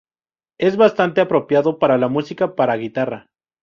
[0.59, 3.27] Es bastante apropiado para la música para guitarra.